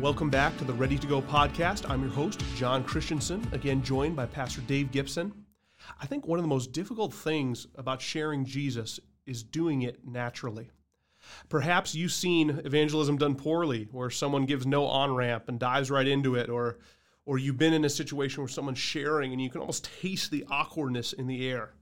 Welcome 0.00 0.28
back 0.28 0.54
to 0.58 0.64
the 0.64 0.74
Ready 0.74 0.98
to 0.98 1.06
Go 1.06 1.22
podcast. 1.22 1.88
I'm 1.88 2.02
your 2.02 2.10
host, 2.10 2.44
John 2.54 2.84
Christensen, 2.84 3.42
again 3.52 3.82
joined 3.82 4.14
by 4.14 4.26
Pastor 4.26 4.60
Dave 4.60 4.92
Gibson. 4.92 5.32
I 5.98 6.04
think 6.04 6.26
one 6.26 6.38
of 6.38 6.42
the 6.44 6.48
most 6.48 6.72
difficult 6.72 7.14
things 7.14 7.66
about 7.76 8.02
sharing 8.02 8.44
Jesus 8.44 9.00
is 9.24 9.42
doing 9.42 9.82
it 9.82 10.06
naturally. 10.06 10.68
Perhaps 11.48 11.94
you've 11.94 12.12
seen 12.12 12.60
evangelism 12.66 13.16
done 13.16 13.36
poorly, 13.36 13.88
where 13.90 14.10
someone 14.10 14.44
gives 14.44 14.66
no 14.66 14.84
on 14.84 15.14
ramp 15.14 15.48
and 15.48 15.58
dives 15.58 15.90
right 15.90 16.06
into 16.06 16.34
it, 16.34 16.50
or, 16.50 16.76
or 17.24 17.38
you've 17.38 17.58
been 17.58 17.72
in 17.72 17.86
a 17.86 17.90
situation 17.90 18.42
where 18.42 18.48
someone's 18.48 18.78
sharing 18.78 19.32
and 19.32 19.40
you 19.40 19.48
can 19.48 19.62
almost 19.62 19.88
taste 20.02 20.30
the 20.30 20.44
awkwardness 20.50 21.14
in 21.14 21.26
the 21.26 21.48
air. 21.48 21.72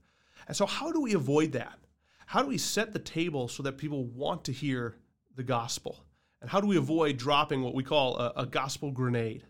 And 0.47 0.55
so, 0.55 0.65
how 0.65 0.93
do 0.93 1.01
we 1.01 1.15
avoid 1.15 1.51
that? 1.51 1.77
How 2.27 2.41
do 2.41 2.47
we 2.47 2.59
set 2.59 2.93
the 2.93 2.99
table 2.99 3.49
so 3.49 3.61
that 3.63 3.77
people 3.77 4.05
want 4.05 4.45
to 4.45 4.53
hear 4.53 4.95
the 5.35 5.43
gospel? 5.43 6.04
And 6.45 6.51
how 6.51 6.61
do 6.61 6.67
we 6.67 6.77
avoid 6.77 7.17
dropping 7.17 7.63
what 7.63 7.73
we 7.73 7.81
call 7.81 8.19
a, 8.19 8.31
a 8.35 8.45
gospel 8.45 8.91
grenade? 8.91 9.45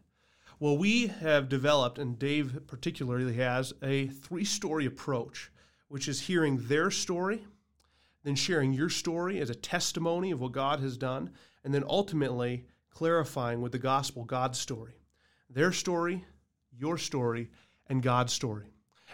Well, 0.61 0.77
we 0.77 1.07
have 1.07 1.49
developed, 1.49 1.99
and 1.99 2.17
Dave 2.17 2.57
particularly 2.67 3.33
has, 3.33 3.73
a 3.83 4.07
three 4.07 4.45
story 4.45 4.85
approach, 4.85 5.51
which 5.89 6.07
is 6.07 6.21
hearing 6.21 6.57
their 6.69 6.89
story, 6.89 7.43
then 8.23 8.35
sharing 8.35 8.71
your 8.71 8.89
story 8.89 9.41
as 9.41 9.49
a 9.49 9.55
testimony 9.55 10.31
of 10.31 10.39
what 10.39 10.53
God 10.53 10.79
has 10.79 10.95
done, 10.95 11.31
and 11.65 11.73
then 11.73 11.83
ultimately 11.85 12.65
clarifying 12.91 13.59
with 13.59 13.73
the 13.73 13.77
gospel 13.77 14.23
God's 14.23 14.57
story. 14.57 14.93
Their 15.49 15.73
story, 15.73 16.23
your 16.71 16.97
story, 16.97 17.49
and 17.89 18.01
God's 18.01 18.31
story. 18.31 18.67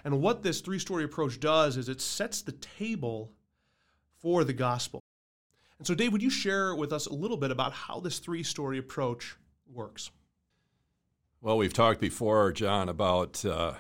And 0.04 0.22
what 0.22 0.44
this 0.44 0.62
three 0.62 0.78
story 0.78 1.04
approach 1.04 1.40
does 1.40 1.78
is 1.78 1.90
it 1.90 2.00
sets 2.00 2.44
the 2.44 2.52
table 2.52 3.32
for 4.20 4.44
the 4.44 4.54
gospel. 4.54 5.01
And 5.82 5.88
so, 5.88 5.96
Dave, 5.96 6.12
would 6.12 6.22
you 6.22 6.30
share 6.30 6.76
with 6.76 6.94
us 6.94 7.08
a 7.08 7.14
little 7.16 7.38
bit 7.38 7.50
about 7.50 7.74
how 7.74 8.00
this 8.00 8.20
three 8.20 8.44
story 8.44 8.78
approach 8.78 9.36
works? 9.66 10.12
Well, 11.42 11.58
we've 11.58 11.74
talked 11.74 12.00
before, 12.00 12.52
John, 12.52 12.88
about 12.88 13.44
uh, 13.44 13.74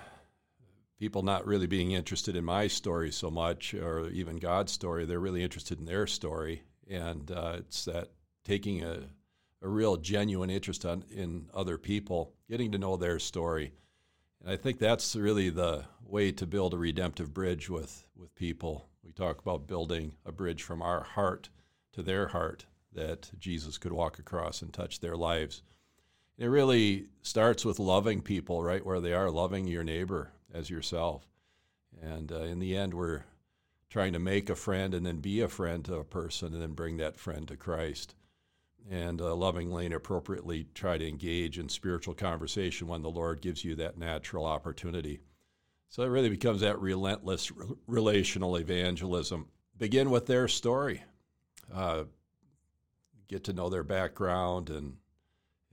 people 0.98 1.22
not 1.22 1.46
really 1.46 1.68
being 1.68 1.92
interested 1.92 2.36
in 2.36 2.44
my 2.44 2.66
story 2.66 3.12
so 3.12 3.30
much, 3.30 3.76
or 3.76 4.10
even 4.10 4.38
God's 4.38 4.72
story. 4.72 5.06
They're 5.06 5.20
really 5.20 5.44
interested 5.44 5.78
in 5.78 5.86
their 5.86 6.08
story. 6.08 6.64
And 6.90 7.30
uh, 7.30 7.58
it's 7.60 7.86
that 7.86 8.08
taking 8.44 8.84
a, 8.84 9.02
a 9.62 9.70
real 9.70 9.96
genuine 9.96 10.50
interest 10.50 10.88
on, 10.88 11.04
in 11.12 11.52
other 11.54 11.78
people, 11.78 12.34
getting 12.50 12.72
to 12.72 12.80
know 12.80 12.98
their 12.98 13.20
story. 13.20 13.74
And 14.42 14.52
I 14.52 14.58
think 14.58 14.80
that's 14.80 15.16
really 15.16 15.52
the 15.52 15.86
way 16.04 16.32
to 16.32 16.48
build 16.48 16.74
a 16.74 16.80
redemptive 16.80 17.32
bridge 17.32 17.70
with, 17.70 18.08
with 18.16 18.34
people. 18.34 18.90
We 19.04 19.12
talk 19.12 19.40
about 19.40 19.68
building 19.68 20.14
a 20.26 20.32
bridge 20.32 20.64
from 20.64 20.82
our 20.82 21.04
heart 21.04 21.50
to 21.94 22.02
their 22.02 22.28
heart 22.28 22.66
that 22.94 23.32
Jesus 23.40 23.78
could 23.78 23.94
walk 23.94 24.20
across 24.20 24.62
and 24.62 24.74
touch 24.74 25.00
their 25.00 25.16
lives. 25.16 25.62
It 26.38 26.48
really 26.48 27.08
starts 27.22 27.64
with 27.64 27.80
loving 27.80 28.22
people 28.22 28.64
right 28.64 28.86
where 28.86 29.00
they 29.00 29.14
are, 29.14 29.30
loving 29.30 29.68
your 29.68 29.84
neighbor 29.84 30.32
as 30.54 30.70
yourself. 30.70 31.28
And 32.02 32.32
uh, 32.32 32.42
in 32.42 32.60
the 32.60 32.76
end, 32.76 32.94
we're 32.94 33.24
trying 33.90 34.14
to 34.14 34.20
make 34.20 34.50
a 34.50 34.56
friend 34.56 34.94
and 34.94 35.06
then 35.06 35.18
be 35.18 35.42
a 35.42 35.48
friend 35.48 35.84
to 35.86 35.96
a 35.96 36.04
person 36.04 36.54
and 36.54 36.62
then 36.62 36.74
bring 36.74 36.98
that 36.98 37.18
friend 37.18 37.48
to 37.48 37.58
Christ. 37.58 38.16
And 38.90 39.22
uh, 39.22 39.36
lovingly 39.36 39.86
and 39.86 39.94
appropriately 39.94 40.66
try 40.74 40.98
to 40.98 41.08
engage 41.08 41.60
in 41.60 41.70
spiritual 41.70 42.16
conversation 42.16 42.88
when 42.88 43.04
the 43.04 43.12
Lord 43.12 43.42
gives 43.42 43.64
you 43.64 43.76
that 43.76 43.98
natural 43.98 44.46
opportunity. 44.46 45.20
So 45.90 46.02
it 46.02 46.08
really 46.08 46.30
becomes 46.30 46.62
that 46.62 46.82
relentless 46.82 47.52
relational 47.86 48.56
evangelism. 48.56 49.50
Begin 49.78 50.10
with 50.10 50.26
their 50.26 50.48
story 50.48 51.04
uh, 51.74 52.04
get 53.28 53.46
to 53.46 53.54
know 53.54 53.70
their 53.70 53.84
background 53.84 54.70
and 54.70 54.98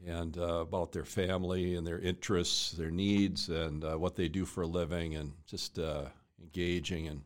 and 0.07 0.39
uh, 0.39 0.61
about 0.61 0.93
their 0.93 1.05
family 1.05 1.75
and 1.75 1.85
their 1.85 1.99
interests, 1.99 2.71
their 2.71 2.91
needs, 2.91 3.49
and 3.49 3.85
uh, 3.85 3.99
what 3.99 4.15
they 4.15 4.29
do 4.29 4.45
for 4.45 4.63
a 4.63 4.67
living, 4.67 5.17
and 5.17 5.33
just 5.45 5.77
uh, 5.77 6.05
engaging 6.41 7.07
in 7.07 7.23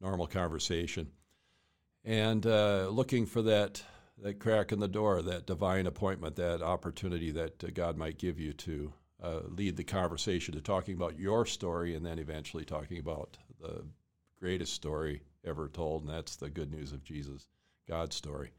normal 0.00 0.26
conversation, 0.26 1.10
and 2.02 2.46
uh, 2.46 2.88
looking 2.88 3.26
for 3.26 3.42
that 3.42 3.82
that 4.22 4.38
crack 4.38 4.72
in 4.72 4.80
the 4.80 4.88
door, 4.88 5.20
that 5.22 5.46
divine 5.46 5.86
appointment, 5.86 6.36
that 6.36 6.62
opportunity 6.62 7.30
that 7.30 7.62
uh, 7.62 7.68
God 7.72 7.96
might 7.98 8.18
give 8.18 8.38
you 8.38 8.52
to 8.54 8.92
lead 9.48 9.76
the 9.76 9.84
conversation 9.84 10.54
to 10.54 10.62
talking 10.62 10.94
about 10.94 11.18
your 11.18 11.44
story, 11.44 11.94
and 11.94 12.06
then 12.06 12.18
eventually 12.18 12.64
talking 12.64 12.98
about 12.98 13.36
the 13.60 13.84
greatest 14.38 14.72
story 14.72 15.20
ever 15.44 15.68
told, 15.68 16.02
and 16.02 16.10
that's 16.10 16.36
the 16.36 16.48
good 16.48 16.70
news 16.70 16.92
of 16.92 17.04
Jesus. 17.04 17.46
God 17.90 18.12
story. 18.12 18.52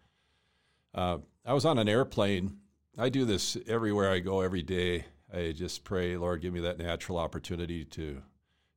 Uh, 0.93 1.19
I 1.45 1.53
was 1.53 1.63
on 1.63 1.77
an 1.77 1.87
airplane. 1.87 2.57
I 2.97 3.07
do 3.07 3.23
this 3.23 3.55
everywhere 3.65 4.11
I 4.11 4.19
go 4.19 4.41
every 4.41 4.61
day. 4.61 5.05
I 5.33 5.53
just 5.53 5.85
pray, 5.85 6.17
Lord, 6.17 6.41
give 6.41 6.53
me 6.53 6.59
that 6.59 6.77
natural 6.77 7.17
opportunity 7.17 7.85
to 7.85 8.21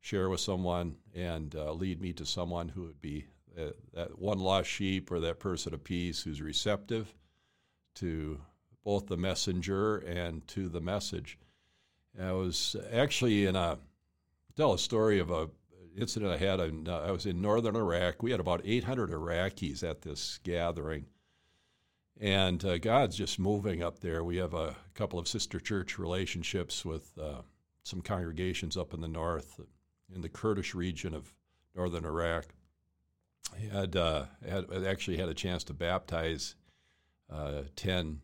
share 0.00 0.30
with 0.30 0.38
someone 0.38 0.94
and 1.12 1.52
uh, 1.56 1.72
lead 1.72 2.00
me 2.00 2.12
to 2.12 2.24
someone 2.24 2.68
who 2.68 2.82
would 2.82 3.02
be 3.02 3.26
uh, 3.58 3.70
that 3.94 4.16
one 4.16 4.38
lost 4.38 4.70
sheep 4.70 5.10
or 5.10 5.18
that 5.18 5.40
person 5.40 5.74
of 5.74 5.82
peace 5.82 6.22
who's 6.22 6.40
receptive 6.40 7.12
to 7.96 8.40
both 8.84 9.08
the 9.08 9.16
messenger 9.16 9.96
and 9.96 10.46
to 10.46 10.68
the 10.68 10.80
message. 10.80 11.36
I 12.22 12.30
was 12.30 12.76
actually 12.92 13.46
in 13.46 13.56
a 13.56 13.78
tell 14.54 14.74
a 14.74 14.78
story 14.78 15.18
of 15.18 15.32
a 15.32 15.48
incident 15.96 16.32
I 16.32 16.36
had. 16.36 16.60
Uh, 16.60 17.02
I 17.02 17.10
was 17.10 17.26
in 17.26 17.40
northern 17.40 17.76
Iraq. 17.76 18.22
We 18.22 18.30
had 18.30 18.40
about 18.40 18.62
800 18.64 19.10
Iraqis 19.10 19.82
at 19.82 20.02
this 20.02 20.38
gathering. 20.42 21.06
And 22.20 22.64
uh, 22.64 22.78
God's 22.78 23.16
just 23.16 23.38
moving 23.38 23.82
up 23.82 24.00
there. 24.00 24.22
We 24.22 24.36
have 24.36 24.54
a 24.54 24.76
couple 24.94 25.18
of 25.18 25.26
sister 25.26 25.58
church 25.58 25.98
relationships 25.98 26.84
with 26.84 27.10
uh, 27.18 27.42
some 27.82 28.00
congregations 28.00 28.76
up 28.76 28.94
in 28.94 29.00
the 29.00 29.08
north, 29.08 29.60
in 30.14 30.20
the 30.20 30.28
Kurdish 30.28 30.74
region 30.74 31.14
of 31.14 31.34
northern 31.74 32.04
Iraq. 32.04 32.46
I 33.52 33.74
had, 33.74 33.96
uh, 33.96 34.26
had 34.48 34.66
actually 34.86 35.16
had 35.16 35.28
a 35.28 35.34
chance 35.34 35.64
to 35.64 35.74
baptize 35.74 36.54
uh, 37.32 37.62
10 37.76 38.20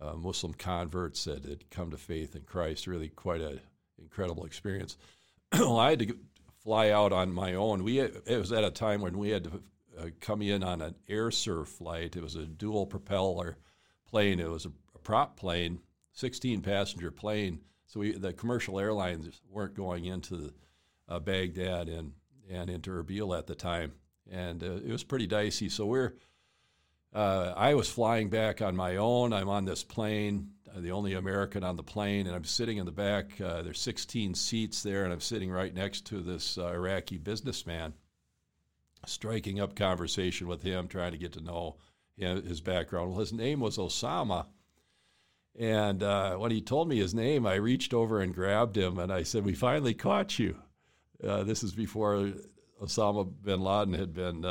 uh, 0.00 0.14
Muslim 0.14 0.54
converts 0.54 1.24
that 1.24 1.44
had 1.44 1.70
come 1.70 1.90
to 1.90 1.96
faith 1.96 2.34
in 2.34 2.42
Christ. 2.42 2.86
Really 2.86 3.08
quite 3.08 3.40
an 3.40 3.60
incredible 4.00 4.44
experience. 4.44 4.96
well, 5.52 5.78
I 5.78 5.90
had 5.90 5.98
to 6.00 6.16
fly 6.62 6.90
out 6.90 7.12
on 7.12 7.32
my 7.32 7.54
own. 7.54 7.84
We 7.84 8.00
it 8.00 8.38
was 8.38 8.52
at 8.52 8.64
a 8.64 8.70
time 8.70 9.00
when 9.00 9.18
we 9.18 9.30
had 9.30 9.44
to 9.44 9.62
uh, 9.98 10.06
come 10.20 10.42
in 10.42 10.62
on 10.62 10.80
an 10.80 10.94
Air 11.08 11.30
Serv 11.30 11.68
flight. 11.68 12.16
It 12.16 12.22
was 12.22 12.36
a 12.36 12.46
dual 12.46 12.86
propeller 12.86 13.56
plane. 14.06 14.40
It 14.40 14.50
was 14.50 14.66
a, 14.66 14.72
a 14.94 14.98
prop 14.98 15.36
plane, 15.36 15.80
16 16.12 16.62
passenger 16.62 17.10
plane. 17.10 17.60
So 17.86 18.00
we, 18.00 18.12
the 18.12 18.32
commercial 18.32 18.78
airlines 18.78 19.40
weren't 19.50 19.74
going 19.74 20.04
into 20.04 20.52
uh, 21.08 21.18
Baghdad 21.20 21.88
and 21.88 22.12
and 22.50 22.70
into 22.70 22.90
Erbil 22.90 23.36
at 23.36 23.46
the 23.46 23.54
time, 23.54 23.92
and 24.30 24.62
uh, 24.62 24.76
it 24.76 24.90
was 24.90 25.04
pretty 25.04 25.26
dicey. 25.26 25.68
So 25.68 25.86
we're 25.86 26.14
uh, 27.12 27.54
I 27.56 27.74
was 27.74 27.88
flying 27.88 28.28
back 28.28 28.60
on 28.60 28.76
my 28.76 28.96
own. 28.96 29.32
I'm 29.32 29.48
on 29.48 29.64
this 29.64 29.82
plane, 29.82 30.50
the 30.76 30.92
only 30.92 31.14
American 31.14 31.64
on 31.64 31.76
the 31.76 31.82
plane, 31.82 32.26
and 32.26 32.34
I'm 32.34 32.44
sitting 32.44 32.78
in 32.78 32.86
the 32.86 32.92
back. 32.92 33.40
Uh, 33.40 33.62
there's 33.62 33.80
16 33.80 34.34
seats 34.34 34.82
there, 34.82 35.04
and 35.04 35.12
I'm 35.12 35.20
sitting 35.20 35.50
right 35.50 35.74
next 35.74 36.06
to 36.06 36.20
this 36.20 36.58
uh, 36.58 36.68
Iraqi 36.68 37.18
businessman, 37.18 37.94
striking 39.06 39.60
up 39.60 39.74
conversation 39.74 40.48
with 40.48 40.62
him, 40.62 40.88
trying 40.88 41.12
to 41.12 41.18
get 41.18 41.32
to 41.32 41.40
know 41.40 41.76
his 42.16 42.60
background. 42.60 43.10
Well, 43.10 43.20
his 43.20 43.32
name 43.32 43.60
was 43.60 43.78
Osama. 43.78 44.46
And 45.58 46.02
uh, 46.02 46.36
when 46.36 46.50
he 46.50 46.60
told 46.60 46.88
me 46.88 46.98
his 46.98 47.14
name, 47.14 47.46
I 47.46 47.54
reached 47.54 47.92
over 47.92 48.20
and 48.20 48.34
grabbed 48.34 48.76
him, 48.76 48.98
and 48.98 49.12
I 49.12 49.24
said, 49.24 49.44
"We 49.44 49.54
finally 49.54 49.94
caught 49.94 50.38
you." 50.38 50.56
Uh, 51.22 51.42
this 51.42 51.64
is 51.64 51.72
before 51.72 52.32
Osama 52.80 53.28
bin 53.42 53.60
Laden 53.60 53.94
had 53.94 54.12
been 54.14 54.44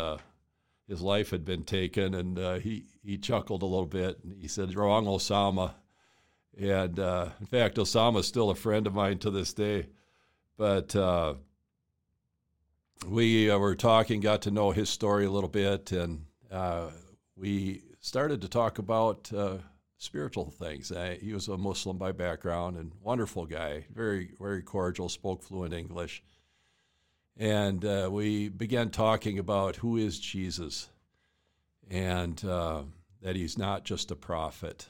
his 0.87 1.01
life 1.01 1.31
had 1.31 1.43
been 1.43 1.63
taken, 1.63 2.13
and 2.13 2.39
uh, 2.39 2.55
he 2.55 2.85
he 3.03 3.17
chuckled 3.17 3.61
a 3.61 3.65
little 3.65 3.87
bit 3.87 4.19
and 4.23 4.33
he 4.41 4.47
said, 4.47 4.73
"Wrong, 4.75 5.05
Osama." 5.05 5.73
And 6.59 6.99
uh, 6.99 7.29
in 7.39 7.45
fact, 7.45 7.77
Osama 7.77 8.19
is 8.19 8.27
still 8.27 8.49
a 8.49 8.55
friend 8.55 8.87
of 8.87 8.93
mine 8.93 9.19
to 9.19 9.31
this 9.31 9.53
day. 9.53 9.87
But 10.57 10.95
uh, 10.95 11.35
we 13.07 13.49
uh, 13.49 13.57
were 13.57 13.75
talking, 13.75 14.21
got 14.21 14.43
to 14.43 14.51
know 14.51 14.71
his 14.71 14.89
story 14.89 15.25
a 15.25 15.31
little 15.31 15.49
bit, 15.49 15.91
and 15.91 16.25
uh, 16.51 16.89
we 17.35 17.83
started 17.99 18.41
to 18.41 18.47
talk 18.47 18.79
about 18.79 19.31
uh, 19.33 19.57
spiritual 19.97 20.49
things. 20.49 20.91
he 21.21 21.33
was 21.33 21.47
a 21.47 21.57
Muslim 21.57 21.97
by 21.97 22.11
background 22.11 22.77
and 22.77 22.91
wonderful 23.03 23.45
guy, 23.45 23.85
very 23.93 24.31
very 24.39 24.63
cordial, 24.63 25.09
spoke 25.09 25.43
fluent 25.43 25.73
English 25.73 26.23
and 27.39 27.85
uh, 27.85 28.09
we 28.11 28.49
began 28.49 28.89
talking 28.89 29.37
about 29.37 29.77
who 29.77 29.97
is 29.97 30.19
Jesus 30.19 30.89
and 31.89 32.43
uh, 32.43 32.81
that 33.21 33.35
he's 33.35 33.57
not 33.57 33.83
just 33.85 34.11
a 34.11 34.15
prophet. 34.15 34.87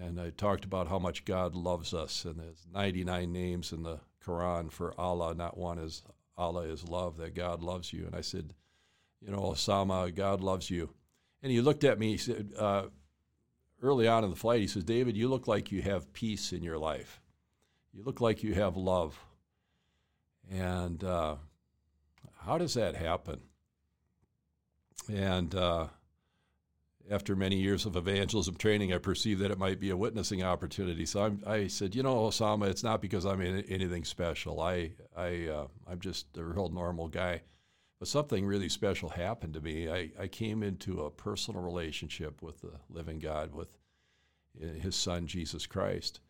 And 0.00 0.20
I 0.20 0.30
talked 0.30 0.64
about 0.64 0.88
how 0.88 0.98
much 0.98 1.24
God 1.24 1.54
loves 1.54 1.94
us, 1.94 2.24
and 2.24 2.38
there's 2.38 2.66
99 2.72 3.32
names 3.32 3.72
in 3.72 3.82
the 3.82 4.00
Quran 4.24 4.70
for 4.70 4.98
Allah. 4.98 5.34
Not 5.34 5.56
one 5.56 5.78
is 5.78 6.02
Allah 6.36 6.62
is 6.62 6.88
love, 6.88 7.16
that 7.18 7.34
God 7.34 7.62
loves 7.62 7.92
you. 7.92 8.06
And 8.06 8.14
I 8.14 8.20
said, 8.20 8.54
You 9.20 9.30
know, 9.30 9.38
Osama, 9.38 10.14
God 10.14 10.40
loves 10.40 10.68
you. 10.70 10.90
And 11.42 11.52
he 11.52 11.60
looked 11.60 11.84
at 11.84 11.98
me, 11.98 12.12
he 12.12 12.16
said, 12.16 12.52
uh, 12.58 12.84
early 13.82 14.08
on 14.08 14.24
in 14.24 14.30
the 14.30 14.36
flight, 14.36 14.60
he 14.60 14.66
says, 14.66 14.82
David, 14.82 15.16
you 15.16 15.28
look 15.28 15.46
like 15.46 15.70
you 15.70 15.82
have 15.82 16.12
peace 16.12 16.52
in 16.52 16.62
your 16.62 16.78
life. 16.78 17.20
You 17.92 18.02
look 18.02 18.20
like 18.20 18.42
you 18.42 18.54
have 18.54 18.76
love. 18.76 19.18
And 20.50 21.04
uh, 21.04 21.36
how 22.38 22.58
does 22.58 22.74
that 22.74 22.96
happen? 22.96 23.40
And 25.12 25.54
uh, 25.54 25.88
after 27.10 27.36
many 27.36 27.56
years 27.56 27.84
of 27.84 27.96
evangelism 27.96 28.56
training, 28.56 28.92
I 28.92 28.98
perceived 28.98 29.40
that 29.42 29.50
it 29.50 29.58
might 29.58 29.78
be 29.78 29.90
a 29.90 29.96
witnessing 29.96 30.42
opportunity. 30.42 31.04
So 31.04 31.22
I'm, 31.22 31.42
i 31.46 31.66
said, 31.66 31.94
you 31.94 32.02
know, 32.02 32.16
Osama, 32.16 32.68
it's 32.68 32.82
not 32.82 33.02
because 33.02 33.26
I'm 33.26 33.42
anything 33.42 34.04
special. 34.04 34.60
I, 34.60 34.92
I, 35.16 35.48
uh, 35.48 35.66
I'm 35.86 36.00
just 36.00 36.26
a 36.36 36.42
real 36.42 36.68
normal 36.70 37.08
guy. 37.08 37.42
But 37.98 38.08
something 38.08 38.44
really 38.44 38.68
special 38.68 39.10
happened 39.10 39.54
to 39.54 39.60
me. 39.60 39.88
I, 39.88 40.10
I 40.18 40.26
came 40.28 40.62
into 40.62 41.02
a 41.02 41.10
personal 41.10 41.62
relationship 41.62 42.42
with 42.42 42.60
the 42.60 42.72
living 42.88 43.18
God, 43.18 43.54
with 43.54 43.68
uh, 44.62 44.66
His 44.80 44.96
Son 44.96 45.26
Jesus 45.26 45.66
Christ. 45.66 46.20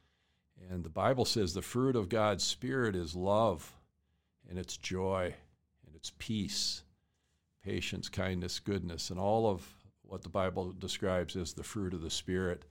And 0.70 0.84
the 0.84 0.90
Bible 0.90 1.24
says 1.24 1.54
the 1.54 1.62
fruit 1.62 1.96
of 1.96 2.08
God's 2.08 2.44
Spirit 2.44 2.94
is 2.96 3.14
love, 3.14 3.72
and 4.48 4.58
it's 4.58 4.76
joy, 4.76 5.34
and 5.86 5.94
it's 5.94 6.12
peace, 6.18 6.82
patience, 7.62 8.08
kindness, 8.08 8.60
goodness, 8.60 9.10
and 9.10 9.18
all 9.18 9.48
of 9.48 9.83
what 10.14 10.22
the 10.22 10.28
Bible 10.28 10.72
describes 10.78 11.34
as 11.34 11.54
the 11.54 11.64
fruit 11.64 11.92
of 11.92 12.00
the 12.00 12.08
Spirit. 12.08 12.66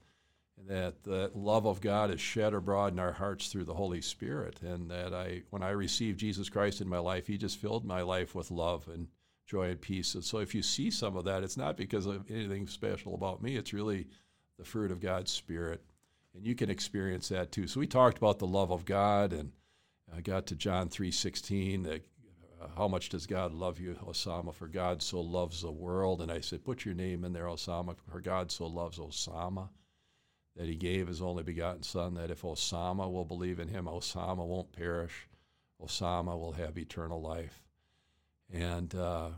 And 0.58 0.66
that 0.68 1.02
the 1.02 1.30
love 1.34 1.66
of 1.66 1.82
God 1.82 2.10
is 2.10 2.20
shed 2.22 2.54
abroad 2.54 2.94
in 2.94 2.98
our 2.98 3.12
hearts 3.12 3.48
through 3.48 3.64
the 3.64 3.74
Holy 3.74 4.00
Spirit. 4.00 4.62
And 4.62 4.90
that 4.90 5.12
I, 5.12 5.42
when 5.50 5.62
I 5.62 5.70
received 5.70 6.18
Jesus 6.18 6.48
Christ 6.48 6.80
in 6.80 6.88
my 6.88 7.00
life, 7.00 7.26
He 7.26 7.36
just 7.36 7.58
filled 7.58 7.84
my 7.84 8.00
life 8.00 8.34
with 8.34 8.50
love 8.50 8.88
and 8.88 9.08
joy 9.46 9.68
and 9.68 9.80
peace. 9.80 10.14
And 10.14 10.24
so 10.24 10.38
if 10.38 10.54
you 10.54 10.62
see 10.62 10.90
some 10.90 11.18
of 11.18 11.26
that, 11.26 11.42
it's 11.42 11.58
not 11.58 11.76
because 11.76 12.06
of 12.06 12.30
anything 12.30 12.66
special 12.66 13.14
about 13.14 13.42
me, 13.42 13.56
it's 13.56 13.74
really 13.74 14.06
the 14.58 14.64
fruit 14.64 14.90
of 14.90 15.00
God's 15.00 15.30
Spirit. 15.30 15.82
And 16.34 16.46
you 16.46 16.54
can 16.54 16.70
experience 16.70 17.28
that 17.28 17.52
too. 17.52 17.66
So 17.66 17.78
we 17.78 17.86
talked 17.86 18.16
about 18.16 18.38
the 18.38 18.46
love 18.46 18.70
of 18.70 18.86
God 18.86 19.34
and 19.34 19.52
I 20.16 20.22
got 20.22 20.46
to 20.46 20.56
John 20.56 20.88
3:16 20.88 21.82
that 21.82 22.06
how 22.76 22.88
much 22.88 23.08
does 23.08 23.26
God 23.26 23.52
love 23.52 23.80
you, 23.80 23.96
Osama? 24.06 24.54
For 24.54 24.68
God 24.68 25.02
so 25.02 25.20
loves 25.20 25.62
the 25.62 25.70
world. 25.70 26.20
And 26.20 26.30
I 26.30 26.40
said, 26.40 26.64
put 26.64 26.84
your 26.84 26.94
name 26.94 27.24
in 27.24 27.32
there, 27.32 27.46
Osama. 27.46 27.96
For 28.10 28.20
God 28.20 28.50
so 28.50 28.66
loves 28.66 28.98
Osama 28.98 29.68
that 30.56 30.68
he 30.68 30.76
gave 30.76 31.08
his 31.08 31.20
only 31.20 31.42
begotten 31.42 31.82
son, 31.82 32.14
that 32.14 32.30
if 32.30 32.42
Osama 32.42 33.10
will 33.10 33.24
believe 33.24 33.58
in 33.58 33.68
him, 33.68 33.86
Osama 33.86 34.46
won't 34.46 34.72
perish. 34.72 35.28
Osama 35.82 36.38
will 36.38 36.52
have 36.52 36.78
eternal 36.78 37.20
life. 37.20 37.62
And 38.52 38.94
uh, 38.94 39.30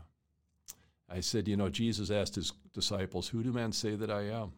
I 1.09 1.21
said, 1.21 1.47
you 1.47 1.57
know, 1.57 1.69
Jesus 1.69 2.11
asked 2.11 2.35
his 2.35 2.53
disciples, 2.73 3.27
Who 3.29 3.41
do 3.41 3.51
men 3.51 3.71
say 3.71 3.95
that 3.95 4.11
I 4.11 4.23
am? 4.23 4.53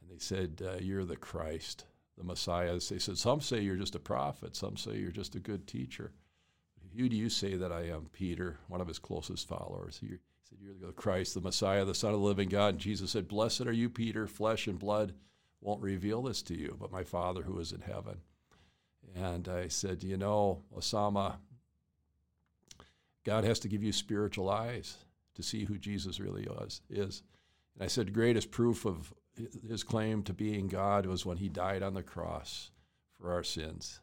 And 0.00 0.10
they 0.10 0.18
said, 0.18 0.62
uh, 0.66 0.78
You're 0.80 1.04
the 1.04 1.16
Christ, 1.16 1.84
the 2.16 2.24
Messiah. 2.24 2.72
They 2.72 2.98
said, 2.98 3.18
Some 3.18 3.40
say 3.42 3.60
you're 3.60 3.76
just 3.76 3.94
a 3.94 4.00
prophet, 4.00 4.56
some 4.56 4.76
say 4.76 4.96
you're 4.96 5.10
just 5.10 5.34
a 5.34 5.40
good 5.40 5.66
teacher. 5.66 6.12
Who 6.96 7.08
do 7.08 7.16
you 7.16 7.28
say 7.28 7.56
that 7.56 7.72
I 7.72 7.86
am, 7.86 8.10
Peter, 8.12 8.58
one 8.68 8.80
of 8.80 8.88
his 8.88 8.98
closest 8.98 9.48
followers? 9.48 9.98
He 10.00 10.08
said, 10.08 10.58
You're 10.60 10.74
the 10.74 10.92
Christ, 10.92 11.34
the 11.34 11.40
Messiah, 11.40 11.84
the 11.84 11.94
Son 11.94 12.12
of 12.12 12.20
the 12.20 12.26
living 12.26 12.48
God. 12.48 12.74
And 12.74 12.78
Jesus 12.78 13.10
said, 13.10 13.28
Blessed 13.28 13.62
are 13.62 13.72
you, 13.72 13.88
Peter, 13.88 14.26
flesh 14.26 14.66
and 14.66 14.78
blood 14.78 15.14
won't 15.60 15.82
reveal 15.82 16.22
this 16.22 16.42
to 16.42 16.58
you, 16.58 16.76
but 16.80 16.92
my 16.92 17.04
Father 17.04 17.42
who 17.42 17.58
is 17.58 17.72
in 17.72 17.80
heaven. 17.80 18.18
And 19.14 19.48
I 19.48 19.68
said, 19.68 20.02
You 20.02 20.16
know, 20.16 20.62
Osama, 20.76 21.36
God 23.24 23.44
has 23.44 23.60
to 23.60 23.68
give 23.68 23.82
you 23.82 23.92
spiritual 23.92 24.50
eyes 24.50 24.96
to 25.34 25.42
see 25.42 25.64
who 25.64 25.78
Jesus 25.78 26.20
really 26.20 26.46
is. 26.90 27.22
And 27.74 27.84
I 27.84 27.86
said, 27.86 28.12
greatest 28.12 28.50
proof 28.50 28.84
of 28.84 29.12
his 29.66 29.82
claim 29.82 30.22
to 30.24 30.32
being 30.32 30.68
God 30.68 31.06
was 31.06 31.24
when 31.24 31.38
he 31.38 31.48
died 31.48 31.82
on 31.82 31.94
the 31.94 32.02
cross 32.02 32.70
for 33.18 33.32
our 33.32 33.42
sins. 33.42 34.00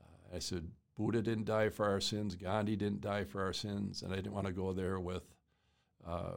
Uh, 0.00 0.36
I 0.36 0.38
said, 0.38 0.68
Buddha 1.02 1.20
didn't 1.20 1.46
die 1.46 1.68
for 1.68 1.86
our 1.86 2.00
sins, 2.00 2.36
Gandhi 2.36 2.76
didn't 2.76 3.00
die 3.00 3.24
for 3.24 3.42
our 3.42 3.52
sins, 3.52 4.02
and 4.02 4.12
I 4.12 4.16
didn't 4.16 4.34
want 4.34 4.46
to 4.46 4.52
go 4.52 4.72
there 4.72 5.00
with 5.00 5.24
uh, 6.06 6.36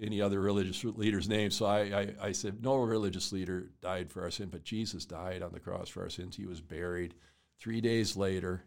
any, 0.00 0.20
other 0.20 0.40
religious 0.40 0.84
leader's 0.84 1.28
name. 1.28 1.50
So 1.50 1.66
I, 1.66 1.80
I, 1.80 2.14
I, 2.28 2.32
said, 2.32 2.62
no 2.62 2.76
religious 2.76 3.32
leader 3.32 3.70
died 3.82 4.12
for 4.12 4.22
our 4.22 4.30
sin, 4.30 4.50
but 4.50 4.62
Jesus 4.62 5.04
died 5.04 5.42
on 5.42 5.50
the 5.50 5.58
cross 5.58 5.88
for 5.88 6.02
our 6.02 6.10
sins. 6.10 6.36
He 6.36 6.46
was 6.46 6.60
buried. 6.60 7.14
Three 7.58 7.80
days 7.80 8.16
later, 8.16 8.62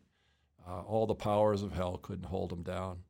uh, 0.67 0.81
all 0.81 1.05
the 1.05 1.15
powers 1.15 1.63
of 1.63 1.71
hell 1.71 1.97
couldn't 2.01 2.25
hold 2.25 2.51
him 2.51 2.63
down. 2.63 3.03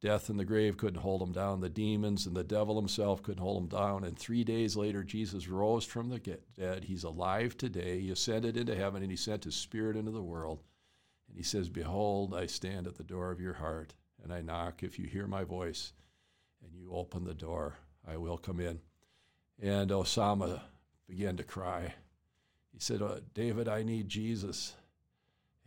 Death 0.00 0.28
and 0.28 0.38
the 0.38 0.44
grave 0.44 0.76
couldn't 0.76 1.00
hold 1.00 1.22
him 1.22 1.32
down. 1.32 1.60
The 1.60 1.68
demons 1.70 2.26
and 2.26 2.36
the 2.36 2.44
devil 2.44 2.76
himself 2.76 3.20
couldn't 3.20 3.42
hold 3.42 3.62
him 3.62 3.68
down. 3.68 4.04
And 4.04 4.16
three 4.16 4.44
days 4.44 4.76
later, 4.76 5.02
Jesus 5.02 5.48
rose 5.48 5.84
from 5.84 6.10
the 6.10 6.20
dead. 6.56 6.84
He's 6.84 7.02
alive 7.02 7.56
today. 7.56 8.00
He 8.00 8.10
ascended 8.10 8.56
into 8.56 8.76
heaven 8.76 9.02
and 9.02 9.10
he 9.10 9.16
sent 9.16 9.42
his 9.44 9.56
spirit 9.56 9.96
into 9.96 10.12
the 10.12 10.22
world. 10.22 10.62
And 11.34 11.40
he 11.40 11.44
says, 11.44 11.68
Behold, 11.68 12.32
I 12.32 12.46
stand 12.46 12.86
at 12.86 12.94
the 12.94 13.02
door 13.02 13.32
of 13.32 13.40
your 13.40 13.54
heart 13.54 13.94
and 14.22 14.32
I 14.32 14.40
knock. 14.40 14.84
If 14.84 15.00
you 15.00 15.06
hear 15.06 15.26
my 15.26 15.42
voice 15.42 15.92
and 16.62 16.72
you 16.72 16.92
open 16.92 17.24
the 17.24 17.34
door, 17.34 17.74
I 18.06 18.16
will 18.18 18.38
come 18.38 18.60
in. 18.60 18.78
And 19.60 19.90
Osama 19.90 20.60
began 21.08 21.36
to 21.36 21.42
cry. 21.42 21.94
He 22.72 22.78
said, 22.78 23.02
uh, 23.02 23.16
David, 23.34 23.66
I 23.68 23.82
need 23.82 24.08
Jesus. 24.08 24.76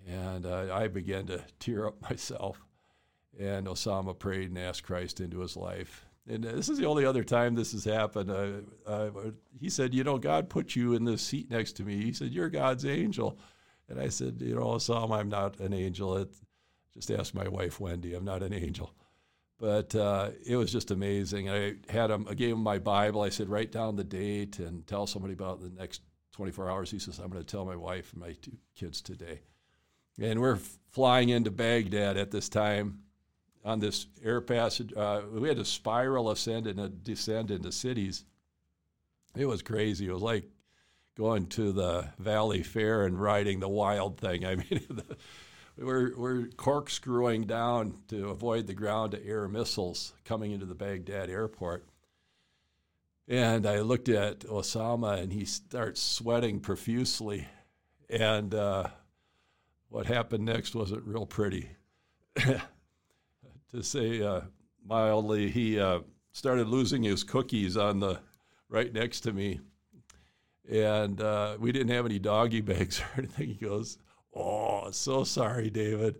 And 0.08 0.46
uh, 0.46 0.74
I 0.74 0.88
began 0.88 1.26
to 1.28 1.44
tear 1.60 1.88
up 1.88 2.02
myself. 2.10 2.64
And 3.38 3.68
Osama 3.68 4.18
prayed 4.18 4.50
and 4.50 4.58
asked 4.58 4.84
Christ 4.84 5.20
into 5.20 5.42
his 5.42 5.58
life. 5.58 6.06
And 6.30 6.46
uh, 6.46 6.54
this 6.54 6.70
is 6.70 6.78
the 6.78 6.86
only 6.86 7.04
other 7.04 7.26
time 7.26 7.56
this 7.56 7.74
has 7.74 7.84
happened. 7.84 8.32
Uh, 8.32 8.90
uh, 8.90 9.10
he 9.60 9.70
said, 9.70 9.94
You 9.94 10.06
know, 10.06 10.18
God 10.18 10.50
put 10.50 10.78
you 10.78 10.94
in 10.94 11.04
this 11.04 11.22
seat 11.22 11.52
next 11.52 11.74
to 11.74 11.84
me. 11.84 12.02
He 12.04 12.14
said, 12.14 12.32
You're 12.32 12.50
God's 12.50 12.86
angel. 12.86 13.38
And 13.90 14.00
I 14.00 14.10
said, 14.10 14.42
You 14.42 14.56
know, 14.56 14.66
Osama, 14.66 15.18
I'm 15.18 15.30
not 15.30 15.60
an 15.60 15.74
angel. 15.74 16.18
It, 16.18 16.30
just 16.94 17.12
ask 17.12 17.34
my 17.34 17.48
wife, 17.48 17.80
Wendy. 17.80 18.16
I'm 18.16 18.26
not 18.26 18.42
an 18.42 18.54
angel. 18.54 18.92
But 19.60 19.96
uh, 19.96 20.32
it 20.46 20.56
was 20.56 20.72
just 20.72 20.92
amazing. 20.92 21.50
I 21.50 21.76
had 21.90 22.12
him, 22.12 22.28
I 22.30 22.34
gave 22.36 22.54
him 22.54 22.62
my 22.62 22.78
Bible. 22.80 23.22
I 23.22 23.30
said, 23.30 23.50
Write 23.50 23.72
down 23.72 23.96
the 23.96 24.04
date 24.04 24.60
and 24.60 24.86
tell 24.86 25.08
somebody 25.08 25.34
about 25.34 25.62
the 25.62 25.70
next 25.70 26.02
24 26.34 26.70
hours. 26.70 26.92
He 26.92 27.00
says, 27.00 27.20
I'm 27.20 27.30
going 27.30 27.44
to 27.44 27.52
tell 27.52 27.66
my 27.66 27.76
wife 27.76 28.14
and 28.14 28.22
my 28.22 28.34
two 28.42 28.58
kids 28.76 29.02
today. 29.02 29.42
And 30.20 30.40
we're 30.40 30.60
flying 30.92 31.30
into 31.30 31.52
Baghdad 31.52 32.18
at 32.18 32.32
this 32.32 32.50
time 32.50 33.00
on 33.66 33.80
this 33.80 34.08
air 34.24 34.42
passage. 34.42 34.94
Uh, 34.96 35.22
we 35.32 35.48
had 35.48 35.58
to 35.58 35.66
spiral 35.66 36.30
ascend 36.30 36.68
and 36.68 37.04
descend 37.04 37.52
into 37.52 37.72
cities. 37.72 38.24
It 39.36 39.46
was 39.46 39.62
crazy. 39.62 40.08
It 40.08 40.14
was 40.14 40.22
like 40.22 40.46
going 41.18 41.48
to 41.48 41.72
the 41.72 42.10
Valleyfair 42.22 43.06
and 43.06 43.20
riding 43.20 43.60
the 43.60 43.68
wild 43.68 44.20
thing. 44.20 44.46
I 44.46 44.56
mean, 44.56 44.82
the, 44.90 45.18
we're, 45.78 46.16
we're 46.16 46.48
corkscrewing 46.56 47.46
down 47.46 47.96
to 48.10 48.30
avoid 48.30 48.68
the 48.68 48.74
ground 48.74 49.12
to 49.12 49.26
air 49.26 49.48
missiles 49.48 50.14
coming 50.26 50.52
into 50.52 50.66
the 50.66 50.76
Baghdad 50.76 51.30
airport. 51.30 51.86
And 53.28 53.66
I 53.66 53.82
looked 53.82 54.10
at 54.10 54.42
Osama 54.42 55.20
and 55.20 55.34
he 55.34 55.46
starts 55.46 56.02
sweating 56.02 56.60
profusely. 56.60 57.48
And 58.10 58.54
uh, 58.54 58.88
what 59.90 60.06
happened 60.06 60.46
next 60.46 60.76
wasn't 60.76 61.04
real 61.04 61.26
pretty. 61.26 61.70
to 62.36 63.82
say 63.82 64.22
uh, 64.22 64.42
mildly, 64.86 65.50
he 65.50 65.80
uh, 65.80 66.00
started 66.32 66.68
losing 66.68 67.04
his 67.04 67.24
cookies 67.24 67.76
on 67.76 68.00
the 68.00 68.20
right 68.70 68.94
next 68.94 69.22
to 69.22 69.34
me. 69.34 69.60
And 70.70 71.22
uh, 71.22 71.58
we 71.60 71.72
didn't 71.72 71.94
have 71.94 72.06
any 72.06 72.20
doggy 72.20 72.62
bags 72.62 73.00
or 73.02 73.20
anything. 73.20 73.48
He 73.50 73.66
goes, 73.66 73.98
Oh, 74.34 74.92
so 74.92 75.24
sorry, 75.24 75.70
David. 75.70 76.20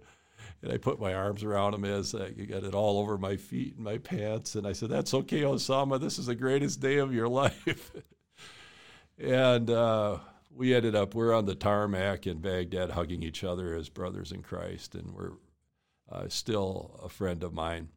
And 0.62 0.72
I 0.72 0.78
put 0.78 1.00
my 1.00 1.14
arms 1.14 1.44
around 1.44 1.76
him 1.76 1.86
as 1.86 2.16
I 2.16 2.30
got 2.30 2.64
it 2.64 2.74
all 2.74 3.00
over 3.00 3.18
my 3.18 3.36
feet 3.36 3.76
and 3.76 3.84
my 3.84 4.00
pants. 4.00 4.56
And 4.56 4.66
I 4.66 4.74
said, 4.74 4.90
That's 4.90 5.14
okay, 5.14 5.42
Osama. 5.42 6.00
This 6.00 6.18
is 6.18 6.28
the 6.28 6.36
greatest 6.36 6.80
day 6.80 6.98
of 6.98 7.14
your 7.14 7.28
life. 7.30 7.92
and 9.20 9.70
uh, 9.70 10.18
we 10.50 10.74
ended 10.74 10.96
up, 10.96 11.14
we're 11.14 11.34
on 11.34 11.46
the 11.46 11.56
tarmac 11.56 12.26
in 12.26 12.40
Baghdad 12.40 12.92
hugging 12.92 13.22
each 13.22 13.44
other 13.44 13.76
as 13.76 13.90
brothers 13.90 14.32
in 14.32 14.42
Christ, 14.42 14.96
and 14.96 15.14
we're 15.14 15.34
uh, 16.12 16.28
still 16.30 17.00
a 17.04 17.10
friend 17.10 17.44
of 17.44 17.54
mine. 17.54 17.90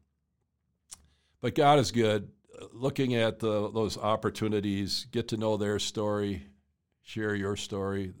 But 1.41 1.55
God 1.55 1.79
is 1.79 1.91
good. 1.91 2.29
Looking 2.73 3.15
at 3.15 3.39
the, 3.39 3.71
those 3.71 3.97
opportunities, 3.97 5.07
get 5.11 5.27
to 5.29 5.37
know 5.37 5.57
their 5.57 5.79
story, 5.79 6.43
share 7.01 7.35
your 7.35 7.55
story, 7.55 8.13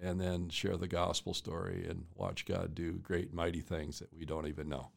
and 0.00 0.20
then 0.20 0.48
share 0.48 0.76
the 0.76 0.88
gospel 0.88 1.34
story 1.34 1.86
and 1.88 2.04
watch 2.14 2.44
God 2.44 2.74
do 2.74 2.94
great, 2.94 3.32
mighty 3.32 3.60
things 3.60 3.98
that 3.98 4.12
we 4.12 4.24
don't 4.24 4.46
even 4.46 4.68
know. 4.68 4.90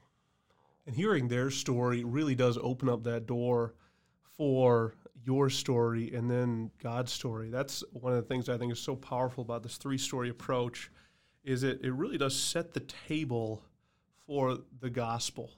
And 0.85 0.95
hearing 0.95 1.27
their 1.27 1.51
story 1.51 2.03
really 2.03 2.35
does 2.35 2.57
open 2.61 2.89
up 2.89 3.03
that 3.03 3.27
door 3.27 3.75
for 4.37 4.95
your 5.23 5.49
story 5.49 6.13
and 6.13 6.29
then 6.29 6.71
God's 6.81 7.11
story. 7.11 7.49
That's 7.49 7.83
one 7.91 8.13
of 8.13 8.17
the 8.17 8.27
things 8.27 8.49
I 8.49 8.57
think 8.57 8.71
is 8.71 8.79
so 8.79 8.95
powerful 8.95 9.43
about 9.43 9.63
this 9.63 9.77
three-story 9.77 10.29
approach 10.29 10.91
is 11.43 11.63
it 11.63 11.79
it 11.83 11.93
really 11.93 12.17
does 12.17 12.35
set 12.35 12.73
the 12.73 12.83
table 13.07 13.63
for 14.25 14.57
the 14.79 14.89
gospel 14.89 15.51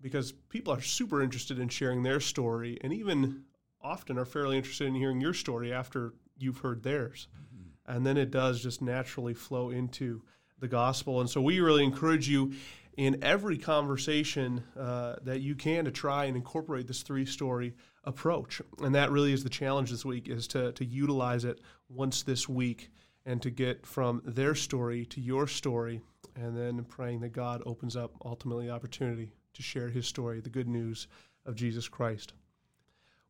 because 0.00 0.32
people 0.48 0.72
are 0.72 0.80
super 0.80 1.22
interested 1.22 1.58
in 1.58 1.68
sharing 1.68 2.02
their 2.02 2.20
story 2.20 2.78
and 2.82 2.92
even 2.92 3.44
often 3.82 4.18
are 4.18 4.24
fairly 4.24 4.56
interested 4.56 4.86
in 4.86 4.94
hearing 4.94 5.20
your 5.20 5.34
story 5.34 5.72
after 5.72 6.14
you've 6.36 6.58
heard 6.58 6.82
theirs. 6.82 7.28
Mm-hmm. 7.34 7.96
And 7.96 8.06
then 8.06 8.16
it 8.16 8.30
does 8.30 8.62
just 8.62 8.82
naturally 8.82 9.34
flow 9.34 9.70
into 9.70 10.22
the 10.58 10.68
gospel. 10.68 11.20
And 11.20 11.30
so 11.30 11.40
we 11.40 11.60
really 11.60 11.84
encourage 11.84 12.28
you 12.28 12.52
in 12.96 13.22
every 13.22 13.58
conversation 13.58 14.62
uh, 14.78 15.16
that 15.22 15.40
you 15.40 15.54
can 15.54 15.84
to 15.84 15.90
try 15.90 16.24
and 16.24 16.36
incorporate 16.36 16.88
this 16.88 17.02
three 17.02 17.26
story 17.26 17.74
approach. 18.04 18.62
And 18.80 18.94
that 18.94 19.10
really 19.10 19.32
is 19.32 19.44
the 19.44 19.50
challenge 19.50 19.90
this 19.90 20.04
week 20.04 20.28
is 20.28 20.46
to, 20.48 20.72
to 20.72 20.84
utilize 20.84 21.44
it 21.44 21.60
once 21.88 22.22
this 22.22 22.48
week 22.48 22.90
and 23.24 23.42
to 23.42 23.50
get 23.50 23.84
from 23.84 24.22
their 24.24 24.54
story 24.54 25.04
to 25.06 25.20
your 25.20 25.46
story 25.46 26.00
and 26.36 26.56
then 26.56 26.84
praying 26.84 27.20
that 27.20 27.32
God 27.32 27.62
opens 27.66 27.96
up 27.96 28.12
ultimately 28.24 28.70
opportunity 28.70 29.32
to 29.56 29.62
share 29.62 29.88
his 29.88 30.06
story, 30.06 30.40
the 30.40 30.50
good 30.50 30.68
news 30.68 31.08
of 31.44 31.56
Jesus 31.56 31.88
Christ. 31.88 32.32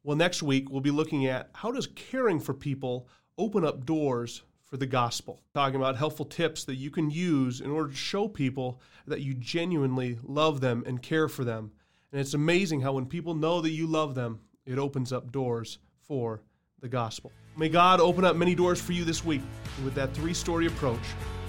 Well, 0.02 0.16
next 0.16 0.42
week 0.42 0.70
we'll 0.70 0.80
be 0.80 0.90
looking 0.90 1.26
at 1.26 1.50
how 1.52 1.72
does 1.72 1.88
caring 1.88 2.38
for 2.38 2.54
people 2.54 3.08
open 3.38 3.64
up 3.64 3.84
doors 3.86 4.42
for 4.64 4.76
the 4.76 4.86
gospel, 4.86 5.40
talking 5.54 5.76
about 5.76 5.96
helpful 5.96 6.24
tips 6.24 6.64
that 6.64 6.74
you 6.74 6.90
can 6.90 7.10
use 7.10 7.60
in 7.60 7.70
order 7.70 7.90
to 7.90 7.96
show 7.96 8.26
people 8.28 8.80
that 9.06 9.20
you 9.20 9.34
genuinely 9.34 10.18
love 10.22 10.60
them 10.60 10.82
and 10.86 11.02
care 11.02 11.28
for 11.28 11.44
them. 11.44 11.70
And 12.12 12.20
it's 12.20 12.34
amazing 12.34 12.80
how 12.80 12.92
when 12.92 13.06
people 13.06 13.34
know 13.34 13.60
that 13.60 13.70
you 13.70 13.86
love 13.86 14.14
them, 14.14 14.40
it 14.64 14.78
opens 14.78 15.12
up 15.12 15.30
doors 15.30 15.78
for 16.00 16.42
the 16.80 16.88
gospel. 16.88 17.32
May 17.56 17.68
God 17.68 18.00
open 18.00 18.24
up 18.24 18.36
many 18.36 18.54
doors 18.54 18.80
for 18.80 18.92
you 18.92 19.04
this 19.04 19.24
week 19.24 19.42
with 19.84 19.94
that 19.94 20.12
three 20.14 20.34
story 20.34 20.66
approach, 20.66 20.98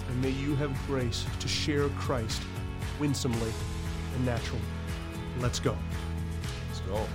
and 0.10 0.22
may 0.22 0.30
you 0.30 0.56
have 0.56 0.76
grace 0.88 1.26
to 1.40 1.48
share 1.48 1.90
Christ 1.90 2.42
winsomely 3.00 3.52
and 4.18 4.26
naturally. 4.26 4.62
Let's 5.40 5.60
go. 5.60 5.78
Let's 6.68 6.80
go. 6.82 7.08